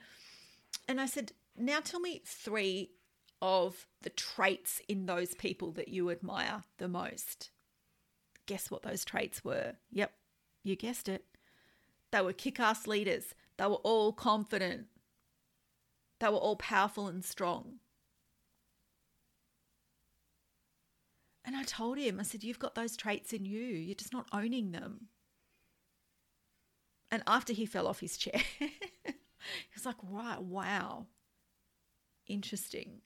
And 0.87 1.01
I 1.01 1.05
said, 1.05 1.31
Now 1.57 1.79
tell 1.79 1.99
me 1.99 2.21
three 2.25 2.91
of 3.41 3.87
the 4.01 4.09
traits 4.09 4.81
in 4.87 5.05
those 5.05 5.33
people 5.33 5.71
that 5.71 5.89
you 5.89 6.09
admire 6.09 6.63
the 6.77 6.87
most. 6.87 7.49
Guess 8.45 8.69
what 8.69 8.83
those 8.83 9.03
traits 9.03 9.43
were? 9.43 9.73
Yep, 9.91 10.11
you 10.63 10.75
guessed 10.75 11.09
it. 11.09 11.25
They 12.11 12.21
were 12.21 12.33
kick 12.33 12.59
ass 12.59 12.87
leaders. 12.87 13.33
They 13.57 13.65
were 13.65 13.75
all 13.75 14.13
confident. 14.13 14.87
They 16.19 16.27
were 16.27 16.35
all 16.35 16.55
powerful 16.55 17.07
and 17.07 17.23
strong. 17.23 17.79
And 21.45 21.55
I 21.55 21.63
told 21.63 21.97
him, 21.97 22.19
I 22.19 22.23
said, 22.23 22.43
You've 22.43 22.59
got 22.59 22.75
those 22.75 22.95
traits 22.95 23.33
in 23.33 23.45
you. 23.45 23.59
You're 23.59 23.95
just 23.95 24.13
not 24.13 24.27
owning 24.31 24.71
them. 24.71 25.07
And 27.11 27.21
after 27.27 27.53
he 27.53 27.65
fell 27.65 27.87
off 27.87 27.99
his 27.99 28.17
chair, 28.17 28.41
he 28.59 28.73
was 29.75 29.85
like, 29.85 29.97
Right, 30.03 30.41
wow. 30.41 31.07
Interesting. 32.27 33.01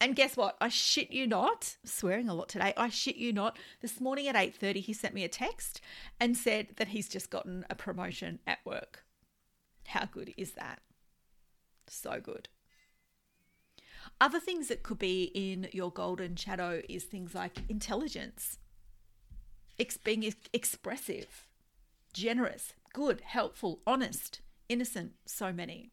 And 0.00 0.16
guess 0.16 0.34
what? 0.34 0.56
I 0.62 0.68
shit 0.68 1.12
you 1.12 1.26
not, 1.26 1.76
swearing 1.84 2.28
a 2.28 2.34
lot 2.34 2.48
today. 2.48 2.72
I 2.74 2.88
shit 2.88 3.16
you 3.16 3.34
not. 3.34 3.58
This 3.82 4.00
morning 4.00 4.28
at 4.28 4.34
8:30 4.34 4.76
he 4.76 4.94
sent 4.94 5.12
me 5.12 5.24
a 5.24 5.28
text 5.28 5.82
and 6.18 6.36
said 6.36 6.68
that 6.76 6.88
he's 6.88 7.06
just 7.08 7.28
gotten 7.28 7.66
a 7.68 7.74
promotion 7.74 8.38
at 8.46 8.64
work. 8.64 9.04
How 9.88 10.06
good 10.06 10.32
is 10.38 10.52
that? 10.52 10.80
So 11.86 12.18
good. 12.18 12.48
Other 14.20 14.38
things 14.38 14.68
that 14.68 14.82
could 14.82 14.98
be 14.98 15.30
in 15.34 15.68
your 15.72 15.90
golden 15.90 16.36
shadow 16.36 16.82
is 16.90 17.04
things 17.04 17.34
like 17.34 17.62
intelligence, 17.70 18.58
ex- 19.78 19.96
being 19.96 20.30
expressive, 20.52 21.48
generous, 22.12 22.74
good, 22.92 23.22
helpful, 23.22 23.80
honest, 23.86 24.42
innocent, 24.68 25.12
so 25.24 25.54
many. 25.54 25.90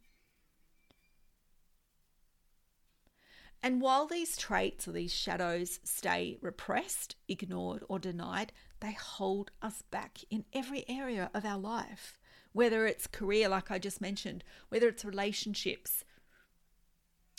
And 3.64 3.82
while 3.82 4.06
these 4.06 4.36
traits 4.36 4.88
or 4.88 4.92
these 4.92 5.14
shadows 5.14 5.80
stay 5.86 6.38
repressed, 6.42 7.16
ignored, 7.30 7.84
or 7.88 7.98
denied, 7.98 8.52
they 8.82 8.92
hold 8.92 9.52
us 9.62 9.84
back 9.84 10.20
in 10.30 10.44
every 10.54 10.84
area 10.90 11.32
of 11.34 11.46
our 11.46 11.58
life, 11.58 12.20
whether 12.52 12.86
it's 12.86 13.08
career, 13.08 13.48
like 13.50 13.72
I 13.72 13.80
just 13.80 14.02
mentioned, 14.02 14.44
whether 14.70 14.90
it's 14.90 15.04
relationships, 15.04 16.04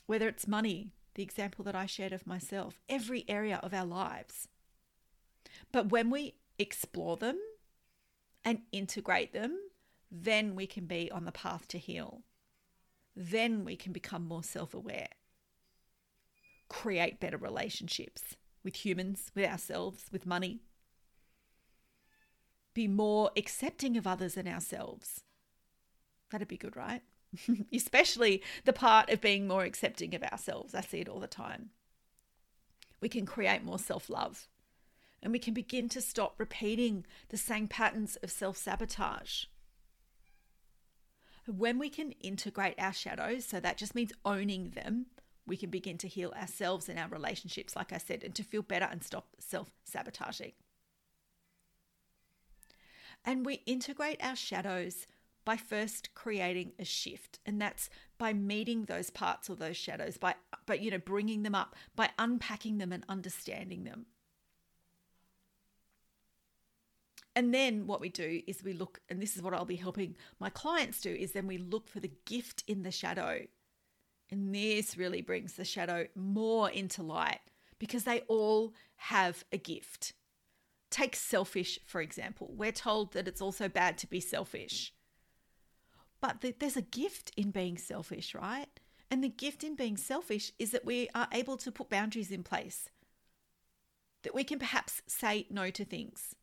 whether 0.08 0.26
it's 0.26 0.48
money, 0.48 0.90
the 1.16 1.22
example 1.22 1.62
that 1.66 1.76
I 1.76 1.84
shared 1.84 2.14
of 2.14 2.26
myself, 2.26 2.80
every 2.88 3.26
area 3.28 3.60
of 3.62 3.74
our 3.74 3.84
lives. 3.84 4.48
But 5.70 5.90
when 5.90 6.08
we 6.08 6.36
explore 6.58 7.18
them 7.18 7.38
and 8.42 8.62
integrate 8.72 9.34
them, 9.34 9.58
then 10.10 10.54
we 10.54 10.66
can 10.66 10.86
be 10.86 11.10
on 11.12 11.26
the 11.26 11.30
path 11.30 11.68
to 11.68 11.78
heal. 11.78 12.22
Then 13.14 13.66
we 13.66 13.76
can 13.76 13.92
become 13.92 14.26
more 14.26 14.42
self 14.42 14.72
aware, 14.72 15.08
create 16.70 17.20
better 17.20 17.36
relationships 17.36 18.34
with 18.64 18.76
humans, 18.76 19.30
with 19.34 19.44
ourselves, 19.44 20.06
with 20.10 20.24
money, 20.24 20.62
be 22.72 22.88
more 22.88 23.30
accepting 23.36 23.98
of 23.98 24.06
others 24.06 24.38
and 24.38 24.48
ourselves. 24.48 25.22
That'd 26.30 26.48
be 26.48 26.56
good, 26.56 26.76
right? 26.76 27.02
especially 27.72 28.42
the 28.64 28.72
part 28.72 29.10
of 29.10 29.20
being 29.20 29.46
more 29.46 29.64
accepting 29.64 30.14
of 30.14 30.22
ourselves. 30.22 30.74
I 30.74 30.80
see 30.80 31.00
it 31.00 31.08
all 31.08 31.20
the 31.20 31.26
time. 31.26 31.70
We 33.00 33.08
can 33.08 33.26
create 33.26 33.64
more 33.64 33.78
self 33.78 34.10
love 34.10 34.48
and 35.22 35.32
we 35.32 35.38
can 35.38 35.54
begin 35.54 35.88
to 35.90 36.00
stop 36.00 36.34
repeating 36.38 37.04
the 37.28 37.36
same 37.36 37.68
patterns 37.68 38.16
of 38.16 38.30
self 38.30 38.56
sabotage. 38.56 39.44
When 41.46 41.78
we 41.78 41.88
can 41.88 42.12
integrate 42.20 42.74
our 42.78 42.92
shadows, 42.92 43.46
so 43.46 43.58
that 43.58 43.78
just 43.78 43.94
means 43.94 44.12
owning 44.24 44.70
them, 44.70 45.06
we 45.46 45.56
can 45.56 45.70
begin 45.70 45.96
to 45.98 46.08
heal 46.08 46.32
ourselves 46.38 46.88
and 46.88 46.98
our 46.98 47.08
relationships, 47.08 47.74
like 47.74 47.92
I 47.92 47.98
said, 47.98 48.22
and 48.22 48.34
to 48.34 48.44
feel 48.44 48.62
better 48.62 48.86
and 48.90 49.02
stop 49.02 49.28
self 49.38 49.70
sabotaging. 49.84 50.52
And 53.24 53.44
we 53.44 53.62
integrate 53.66 54.22
our 54.22 54.36
shadows 54.36 55.06
by 55.48 55.56
first 55.56 56.14
creating 56.14 56.72
a 56.78 56.84
shift 56.84 57.38
and 57.46 57.58
that's 57.58 57.88
by 58.18 58.34
meeting 58.34 58.84
those 58.84 59.08
parts 59.08 59.48
or 59.48 59.56
those 59.56 59.78
shadows 59.78 60.18
by 60.18 60.34
but 60.66 60.82
you 60.82 60.90
know 60.90 60.98
bringing 60.98 61.42
them 61.42 61.54
up 61.54 61.74
by 61.96 62.10
unpacking 62.18 62.76
them 62.76 62.92
and 62.92 63.02
understanding 63.08 63.84
them. 63.84 64.04
And 67.34 67.54
then 67.54 67.86
what 67.86 68.02
we 68.02 68.10
do 68.10 68.42
is 68.46 68.62
we 68.62 68.74
look 68.74 69.00
and 69.08 69.22
this 69.22 69.36
is 69.36 69.42
what 69.42 69.54
I'll 69.54 69.64
be 69.64 69.76
helping 69.76 70.16
my 70.38 70.50
clients 70.50 71.00
do 71.00 71.10
is 71.10 71.32
then 71.32 71.46
we 71.46 71.56
look 71.56 71.88
for 71.88 72.00
the 72.00 72.12
gift 72.26 72.62
in 72.66 72.82
the 72.82 72.90
shadow. 72.90 73.40
And 74.30 74.54
this 74.54 74.98
really 74.98 75.22
brings 75.22 75.54
the 75.54 75.64
shadow 75.64 76.08
more 76.14 76.68
into 76.68 77.02
light 77.02 77.40
because 77.78 78.04
they 78.04 78.20
all 78.28 78.74
have 78.96 79.46
a 79.50 79.56
gift. 79.56 80.12
Take 80.90 81.16
selfish 81.16 81.78
for 81.86 82.02
example. 82.02 82.52
We're 82.54 82.70
told 82.70 83.14
that 83.14 83.26
it's 83.26 83.40
also 83.40 83.70
bad 83.70 83.96
to 83.96 84.06
be 84.06 84.20
selfish 84.20 84.92
but 86.20 86.44
there's 86.58 86.76
a 86.76 86.82
gift 86.82 87.30
in 87.36 87.50
being 87.50 87.78
selfish, 87.78 88.34
right? 88.34 88.68
And 89.10 89.22
the 89.22 89.28
gift 89.28 89.64
in 89.64 89.74
being 89.74 89.96
selfish 89.96 90.52
is 90.58 90.70
that 90.72 90.84
we 90.84 91.08
are 91.14 91.28
able 91.32 91.56
to 91.58 91.72
put 91.72 91.88
boundaries 91.88 92.30
in 92.30 92.42
place, 92.42 92.88
that 94.22 94.34
we 94.34 94.44
can 94.44 94.58
perhaps 94.58 95.02
say 95.06 95.46
no 95.50 95.70
to 95.70 95.84
things, 95.84 96.34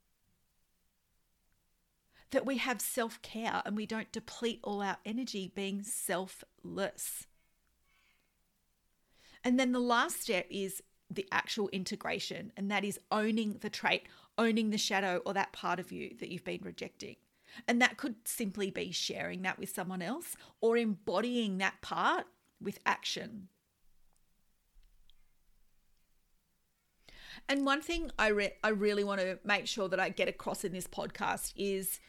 that 2.32 2.46
we 2.46 2.58
have 2.58 2.82
self 2.82 3.22
care 3.22 3.62
and 3.66 3.76
we 3.76 3.86
don't 3.86 4.12
deplete 4.12 4.60
all 4.64 4.82
our 4.82 4.98
energy 5.06 5.52
being 5.54 5.84
selfless. 5.84 7.28
And 9.44 9.60
then 9.60 9.74
the 9.74 9.80
last 9.80 10.22
step 10.22 10.48
is 10.50 10.82
the 11.10 11.28
actual 11.32 11.70
integration, 11.70 12.52
and 12.58 12.72
that 12.72 12.84
is 12.84 13.00
owning 13.12 13.58
the 13.62 13.70
trait, 13.70 14.08
owning 14.40 14.72
the 14.72 14.78
shadow 14.78 15.22
or 15.24 15.34
that 15.34 15.54
part 15.54 15.80
of 15.80 15.92
you 15.92 16.16
that 16.20 16.30
you've 16.30 16.44
been 16.44 16.62
rejecting. 16.64 17.16
And 17.68 17.82
that 17.82 17.98
could 17.98 18.16
simply 18.26 18.70
be 18.70 18.92
sharing 18.92 19.42
that 19.44 19.60
with 19.60 19.70
someone 19.70 20.02
else 20.02 20.36
or 20.62 20.78
embodying 20.78 21.58
that 21.60 21.82
part 21.82 22.26
with 22.62 22.80
action. 22.86 23.50
And 27.48 27.66
one 27.66 27.82
thing 27.82 28.12
I 28.18 28.28
re- 28.30 28.54
I 28.64 28.70
really 28.70 29.04
want 29.04 29.22
to 29.22 29.40
make 29.44 29.68
sure 29.68 29.88
that 29.90 30.00
I 30.00 30.10
get 30.10 30.28
across 30.28 30.64
in 30.64 30.72
this 30.72 30.88
podcast 30.88 31.54
is 31.56 32.00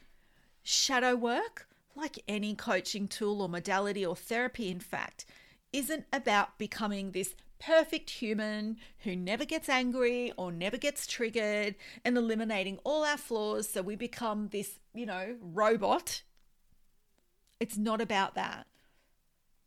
shadow 0.63 1.15
work, 1.15 1.69
like 1.95 2.23
any 2.27 2.55
coaching 2.55 3.09
tool 3.09 3.43
or 3.43 3.49
modality 3.49 4.05
or 4.05 4.17
therapy 4.17 4.71
in 4.71 4.81
fact, 4.81 5.27
isn't 5.73 6.07
about 6.13 6.59
becoming 6.59 7.11
this 7.11 7.35
perfect 7.59 8.11
human 8.11 8.77
who 9.01 9.17
never 9.17 9.45
gets 9.45 9.69
angry 9.69 10.33
or 10.37 10.53
never 10.53 10.77
gets 10.77 11.07
triggered 11.07 11.75
and 12.05 12.17
eliminating 12.17 12.79
all 12.85 13.05
our 13.05 13.17
flaws 13.17 13.69
so 13.69 13.83
we 13.83 13.97
become 13.97 14.49
this, 14.49 14.79
you 14.95 15.07
know, 15.07 15.37
robot. 15.41 16.23
It's 17.59 17.77
not 17.77 18.01
about 18.01 18.35
that. 18.35 18.67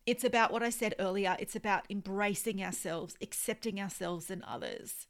It's 0.05 0.23
about 0.23 0.51
what 0.51 0.63
I 0.63 0.69
said 0.69 0.95
earlier. 0.99 1.35
It's 1.39 1.55
about 1.55 1.85
embracing 1.89 2.63
ourselves, 2.63 3.15
accepting 3.21 3.79
ourselves 3.79 4.29
and 4.29 4.43
others. 4.43 5.07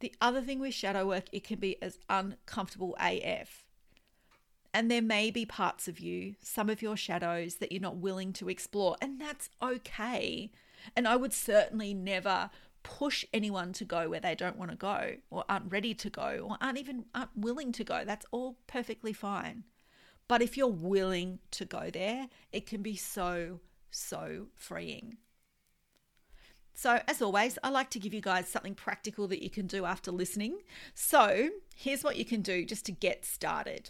The 0.00 0.14
other 0.20 0.42
thing 0.42 0.58
with 0.60 0.74
shadow 0.74 1.06
work, 1.06 1.24
it 1.32 1.44
can 1.44 1.58
be 1.58 1.80
as 1.82 1.98
uncomfortable 2.08 2.96
AF. 3.00 3.65
And 4.76 4.90
there 4.90 5.00
may 5.00 5.30
be 5.30 5.46
parts 5.46 5.88
of 5.88 6.00
you, 6.00 6.34
some 6.42 6.68
of 6.68 6.82
your 6.82 6.98
shadows 6.98 7.54
that 7.56 7.72
you're 7.72 7.80
not 7.80 7.96
willing 7.96 8.34
to 8.34 8.50
explore, 8.50 8.94
and 9.00 9.18
that's 9.18 9.48
okay. 9.62 10.50
And 10.94 11.08
I 11.08 11.16
would 11.16 11.32
certainly 11.32 11.94
never 11.94 12.50
push 12.82 13.24
anyone 13.32 13.72
to 13.72 13.86
go 13.86 14.10
where 14.10 14.20
they 14.20 14.34
don't 14.34 14.58
want 14.58 14.72
to 14.72 14.76
go 14.76 15.14
or 15.30 15.46
aren't 15.48 15.72
ready 15.72 15.94
to 15.94 16.10
go 16.10 16.46
or 16.46 16.58
aren't 16.60 16.76
even 16.76 17.06
aren't 17.14 17.34
willing 17.34 17.72
to 17.72 17.84
go. 17.84 18.04
That's 18.04 18.26
all 18.30 18.58
perfectly 18.66 19.14
fine. 19.14 19.64
But 20.28 20.42
if 20.42 20.58
you're 20.58 20.66
willing 20.66 21.38
to 21.52 21.64
go 21.64 21.88
there, 21.90 22.28
it 22.52 22.66
can 22.66 22.82
be 22.82 22.96
so, 22.96 23.60
so 23.90 24.48
freeing. 24.56 25.16
So, 26.74 27.00
as 27.08 27.22
always, 27.22 27.58
I 27.64 27.70
like 27.70 27.88
to 27.90 27.98
give 27.98 28.12
you 28.12 28.20
guys 28.20 28.46
something 28.46 28.74
practical 28.74 29.26
that 29.28 29.42
you 29.42 29.48
can 29.48 29.66
do 29.66 29.86
after 29.86 30.10
listening. 30.10 30.58
So, 30.92 31.48
here's 31.74 32.04
what 32.04 32.18
you 32.18 32.26
can 32.26 32.42
do 32.42 32.66
just 32.66 32.84
to 32.84 32.92
get 32.92 33.24
started. 33.24 33.88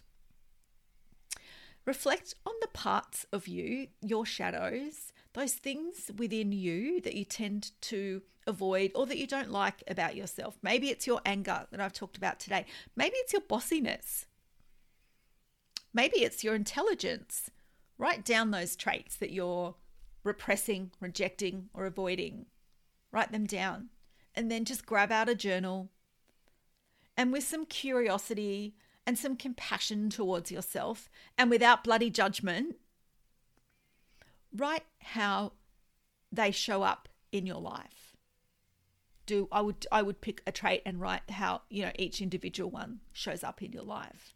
Reflect 1.86 2.34
on 2.44 2.54
the 2.60 2.68
parts 2.68 3.26
of 3.32 3.46
you, 3.46 3.86
your 4.02 4.26
shadows, 4.26 5.12
those 5.34 5.54
things 5.54 6.10
within 6.18 6.50
you 6.50 7.00
that 7.02 7.14
you 7.14 7.24
tend 7.24 7.70
to 7.82 8.22
avoid 8.46 8.90
or 8.94 9.06
that 9.06 9.18
you 9.18 9.26
don't 9.26 9.50
like 9.50 9.84
about 9.86 10.16
yourself. 10.16 10.58
Maybe 10.62 10.90
it's 10.90 11.06
your 11.06 11.20
anger 11.24 11.66
that 11.70 11.80
I've 11.80 11.92
talked 11.92 12.16
about 12.16 12.40
today. 12.40 12.66
Maybe 12.96 13.14
it's 13.18 13.32
your 13.32 13.42
bossiness. 13.42 14.26
Maybe 15.94 16.18
it's 16.18 16.42
your 16.42 16.54
intelligence. 16.54 17.50
Write 17.98 18.24
down 18.24 18.50
those 18.50 18.76
traits 18.76 19.16
that 19.16 19.32
you're 19.32 19.76
repressing, 20.24 20.90
rejecting, 21.00 21.68
or 21.72 21.86
avoiding. 21.86 22.46
Write 23.12 23.30
them 23.30 23.46
down. 23.46 23.90
And 24.34 24.50
then 24.50 24.64
just 24.64 24.86
grab 24.86 25.12
out 25.12 25.28
a 25.28 25.34
journal 25.34 25.90
and 27.16 27.32
with 27.32 27.44
some 27.44 27.64
curiosity 27.64 28.74
and 29.06 29.16
some 29.18 29.36
compassion 29.36 30.10
towards 30.10 30.50
yourself 30.50 31.08
and 31.38 31.48
without 31.48 31.84
bloody 31.84 32.10
judgment, 32.10 32.76
write 34.54 34.84
how 35.00 35.52
they 36.32 36.50
show 36.50 36.82
up 36.82 37.08
in 37.30 37.46
your 37.46 37.60
life. 37.60 38.16
Do 39.26 39.48
I 39.50 39.60
would 39.60 39.86
I 39.90 40.02
would 40.02 40.20
pick 40.20 40.42
a 40.46 40.52
trait 40.52 40.82
and 40.84 41.00
write 41.00 41.30
how, 41.30 41.62
you 41.68 41.82
know, 41.84 41.92
each 41.98 42.20
individual 42.20 42.70
one 42.70 43.00
shows 43.12 43.42
up 43.42 43.62
in 43.62 43.72
your 43.72 43.82
life. 43.82 44.34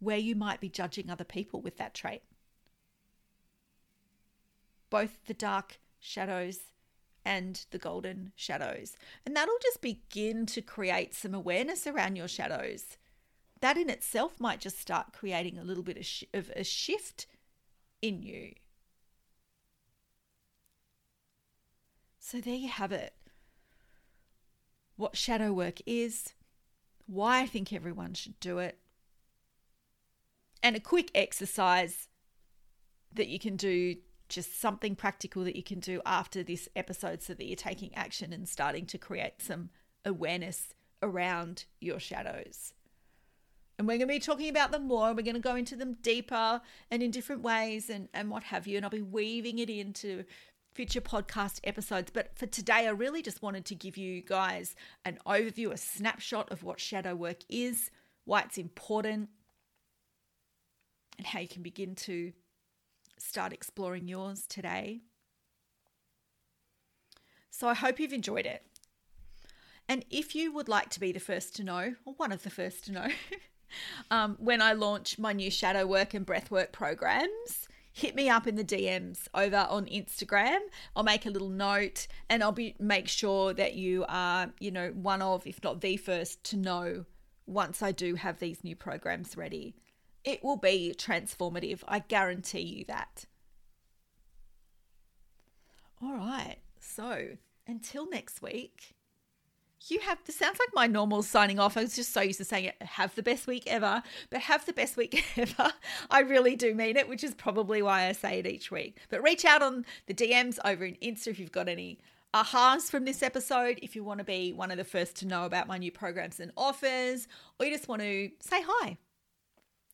Where 0.00 0.18
you 0.18 0.34
might 0.36 0.60
be 0.60 0.68
judging 0.68 1.10
other 1.10 1.24
people 1.24 1.60
with 1.60 1.76
that 1.78 1.94
trait. 1.94 2.22
Both 4.90 5.26
the 5.26 5.34
dark 5.34 5.80
shadows 5.98 6.58
and 7.24 7.64
the 7.70 7.78
golden 7.78 8.32
shadows. 8.36 8.96
And 9.26 9.34
that'll 9.36 9.58
just 9.62 9.82
begin 9.82 10.46
to 10.46 10.62
create 10.62 11.14
some 11.14 11.34
awareness 11.34 11.86
around 11.86 12.16
your 12.16 12.28
shadows. 12.28 12.96
That 13.60 13.76
in 13.76 13.90
itself 13.90 14.38
might 14.38 14.60
just 14.60 14.78
start 14.78 15.12
creating 15.12 15.58
a 15.58 15.64
little 15.64 15.82
bit 15.82 15.96
of, 15.96 16.06
sh- 16.06 16.24
of 16.32 16.50
a 16.54 16.64
shift 16.64 17.26
in 18.00 18.22
you. 18.22 18.52
So 22.18 22.40
there 22.40 22.54
you 22.54 22.68
have 22.68 22.92
it. 22.92 23.14
What 24.96 25.16
shadow 25.16 25.52
work 25.52 25.80
is, 25.86 26.34
why 27.06 27.40
I 27.40 27.46
think 27.46 27.72
everyone 27.72 28.14
should 28.14 28.38
do 28.40 28.58
it, 28.58 28.78
and 30.62 30.76
a 30.76 30.80
quick 30.80 31.10
exercise 31.14 32.08
that 33.14 33.28
you 33.28 33.38
can 33.38 33.56
do 33.56 33.96
just 34.28 34.60
something 34.60 34.94
practical 34.94 35.44
that 35.44 35.56
you 35.56 35.62
can 35.62 35.80
do 35.80 36.02
after 36.04 36.42
this 36.42 36.68
episode 36.76 37.22
so 37.22 37.32
that 37.32 37.46
you're 37.46 37.56
taking 37.56 37.94
action 37.94 38.32
and 38.32 38.48
starting 38.48 38.84
to 38.86 38.98
create 38.98 39.40
some 39.40 39.70
awareness 40.04 40.74
around 41.02 41.64
your 41.80 41.98
shadows. 41.98 42.74
And 43.78 43.86
we're 43.86 43.98
going 43.98 44.08
to 44.08 44.14
be 44.14 44.18
talking 44.18 44.48
about 44.48 44.72
them 44.72 44.88
more. 44.88 45.14
We're 45.14 45.22
going 45.22 45.34
to 45.34 45.40
go 45.40 45.54
into 45.54 45.76
them 45.76 45.98
deeper 46.02 46.60
and 46.90 47.02
in 47.02 47.12
different 47.12 47.42
ways 47.42 47.88
and, 47.88 48.08
and 48.12 48.28
what 48.28 48.42
have 48.44 48.66
you. 48.66 48.76
And 48.76 48.84
I'll 48.84 48.90
be 48.90 49.02
weaving 49.02 49.60
it 49.60 49.70
into 49.70 50.24
future 50.74 51.00
podcast 51.00 51.60
episodes. 51.62 52.10
But 52.12 52.36
for 52.36 52.46
today, 52.46 52.86
I 52.86 52.90
really 52.90 53.22
just 53.22 53.40
wanted 53.40 53.64
to 53.66 53.76
give 53.76 53.96
you 53.96 54.20
guys 54.20 54.74
an 55.04 55.18
overview, 55.24 55.72
a 55.72 55.76
snapshot 55.76 56.50
of 56.50 56.64
what 56.64 56.80
shadow 56.80 57.14
work 57.14 57.38
is, 57.48 57.90
why 58.24 58.40
it's 58.40 58.58
important, 58.58 59.28
and 61.16 61.26
how 61.26 61.38
you 61.38 61.48
can 61.48 61.62
begin 61.62 61.94
to 61.94 62.32
start 63.16 63.52
exploring 63.52 64.08
yours 64.08 64.44
today. 64.48 65.02
So 67.50 67.68
I 67.68 67.74
hope 67.74 67.98
you've 67.98 68.12
enjoyed 68.12 68.46
it. 68.46 68.64
And 69.88 70.04
if 70.10 70.34
you 70.34 70.52
would 70.52 70.68
like 70.68 70.90
to 70.90 71.00
be 71.00 71.12
the 71.12 71.20
first 71.20 71.56
to 71.56 71.64
know, 71.64 71.94
or 72.04 72.14
one 72.14 72.30
of 72.30 72.42
the 72.42 72.50
first 72.50 72.84
to 72.84 72.92
know, 72.92 73.08
um, 74.10 74.36
when 74.38 74.62
I 74.62 74.72
launch 74.72 75.18
my 75.18 75.32
new 75.32 75.50
shadow 75.50 75.86
work 75.86 76.14
and 76.14 76.24
breath 76.24 76.50
work 76.50 76.72
programs, 76.72 77.68
hit 77.92 78.14
me 78.14 78.28
up 78.28 78.46
in 78.46 78.54
the 78.54 78.64
DMs 78.64 79.26
over 79.34 79.66
on 79.68 79.86
Instagram. 79.86 80.58
I'll 80.94 81.02
make 81.02 81.26
a 81.26 81.30
little 81.30 81.48
note 81.48 82.06
and 82.28 82.42
I'll 82.42 82.52
be 82.52 82.76
make 82.78 83.08
sure 83.08 83.52
that 83.54 83.74
you 83.74 84.04
are, 84.08 84.52
you 84.60 84.70
know, 84.70 84.90
one 84.90 85.20
of, 85.20 85.46
if 85.46 85.62
not 85.64 85.80
the 85.80 85.96
first 85.96 86.44
to 86.44 86.56
know 86.56 87.04
once 87.46 87.82
I 87.82 87.92
do 87.92 88.14
have 88.14 88.38
these 88.38 88.62
new 88.62 88.76
programs 88.76 89.36
ready. 89.36 89.74
It 90.22 90.44
will 90.44 90.56
be 90.56 90.94
transformative. 90.96 91.80
I 91.88 92.00
guarantee 92.00 92.60
you 92.60 92.84
that. 92.86 93.24
All 96.02 96.14
right. 96.14 96.58
So 96.78 97.30
until 97.66 98.08
next 98.08 98.42
week, 98.42 98.94
you 99.86 100.00
have 100.00 100.18
this 100.24 100.36
sounds 100.36 100.58
like 100.58 100.74
my 100.74 100.86
normal 100.86 101.22
signing 101.22 101.58
off. 101.58 101.76
I 101.76 101.82
was 101.82 101.94
just 101.94 102.12
so 102.12 102.20
used 102.20 102.38
to 102.38 102.44
saying 102.44 102.66
it, 102.66 102.82
have 102.82 103.14
the 103.14 103.22
best 103.22 103.46
week 103.46 103.64
ever, 103.66 104.02
but 104.30 104.40
have 104.40 104.66
the 104.66 104.72
best 104.72 104.96
week 104.96 105.24
ever. 105.36 105.72
I 106.10 106.20
really 106.20 106.56
do 106.56 106.74
mean 106.74 106.96
it, 106.96 107.08
which 107.08 107.24
is 107.24 107.34
probably 107.34 107.82
why 107.82 108.06
I 108.06 108.12
say 108.12 108.40
it 108.40 108.46
each 108.46 108.70
week. 108.70 108.98
But 109.08 109.22
reach 109.22 109.44
out 109.44 109.62
on 109.62 109.86
the 110.06 110.14
DMs 110.14 110.58
over 110.64 110.84
in 110.84 110.96
Insta 110.96 111.28
if 111.28 111.38
you've 111.38 111.52
got 111.52 111.68
any 111.68 111.98
ahas 112.34 112.90
from 112.90 113.04
this 113.04 113.22
episode, 113.22 113.78
if 113.82 113.96
you 113.96 114.04
want 114.04 114.18
to 114.18 114.24
be 114.24 114.52
one 114.52 114.70
of 114.70 114.76
the 114.76 114.84
first 114.84 115.16
to 115.16 115.26
know 115.26 115.44
about 115.44 115.66
my 115.66 115.78
new 115.78 115.92
programs 115.92 116.40
and 116.40 116.52
offers, 116.56 117.28
or 117.58 117.66
you 117.66 117.72
just 117.72 117.88
want 117.88 118.02
to 118.02 118.30
say 118.40 118.62
hi. 118.66 118.98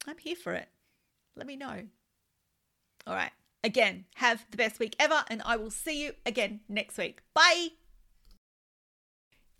I'm 0.06 0.18
here 0.18 0.36
for 0.36 0.52
it. 0.52 0.68
Let 1.36 1.46
me 1.46 1.56
know. 1.56 1.82
All 3.06 3.14
right. 3.14 3.32
Again, 3.62 4.04
have 4.16 4.44
the 4.50 4.56
best 4.56 4.78
week 4.78 4.94
ever, 4.98 5.24
and 5.28 5.40
I 5.44 5.56
will 5.56 5.70
see 5.70 6.04
you 6.04 6.12
again 6.26 6.60
next 6.68 6.98
week. 6.98 7.20
Bye. 7.34 7.83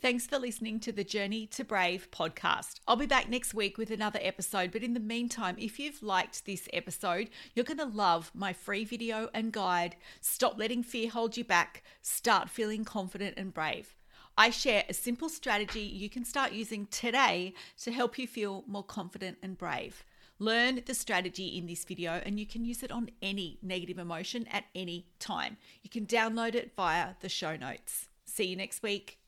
Thanks 0.05 0.27
for 0.27 0.39
listening 0.39 0.81
to 0.81 0.93
the 0.93 1.03
Journey 1.03 1.47
to 1.47 1.65
Brave 1.65 2.11
podcast. 2.11 2.81
I'll 2.87 2.95
be 2.95 3.07
back 3.07 3.31
next 3.31 3.55
week 3.55 3.79
with 3.79 3.91
another 3.91 4.19
episode, 4.21 4.71
but 4.71 4.83
in 4.83 4.93
the 4.93 5.01
meantime, 5.01 5.57
if 5.59 5.79
you've 5.79 6.03
liked 6.03 6.45
this 6.45 6.69
episode, 6.75 7.31
you're 7.55 7.65
going 7.65 7.79
to 7.79 7.87
love 7.87 8.31
my 8.35 8.53
free 8.53 8.85
video 8.85 9.31
and 9.33 9.51
guide 9.51 9.97
Stop 10.21 10.59
Letting 10.59 10.83
Fear 10.83 11.09
Hold 11.09 11.39
You 11.39 11.45
Back, 11.45 11.83
Start 12.03 12.51
Feeling 12.51 12.85
Confident 12.85 13.39
and 13.39 13.55
Brave. 13.55 13.97
I 14.37 14.51
share 14.51 14.85
a 14.91 14.93
simple 14.93 15.31
strategy 15.31 15.81
you 15.81 16.11
can 16.11 16.27
start 16.27 16.53
using 16.53 16.87
today 16.89 17.55
to 17.81 17.91
help 17.91 18.19
you 18.19 18.27
feel 18.27 18.63
more 18.67 18.85
confident 18.85 19.39
and 19.43 19.57
brave. 19.57 20.05
Learn 20.39 20.83
the 20.85 20.93
strategy 20.93 21.57
in 21.57 21.65
this 21.65 21.83
video 21.83 22.21
and 22.27 22.39
you 22.39 22.45
can 22.45 22.67
use 22.67 22.83
it 22.83 22.93
on 22.93 23.09
any 23.23 23.59
negative 23.63 23.99
emotion 23.99 24.47
at 24.53 24.65
any 24.75 25.07
time. 25.19 25.57
You 25.83 25.89
can 25.89 26.05
download 26.05 26.55
it 26.55 26.73
via 26.77 27.15
the 27.21 27.31
show 27.31 27.57
notes. 27.57 28.09
See 28.27 28.45
you 28.45 28.57
next 28.57 28.83
week. 28.83 29.19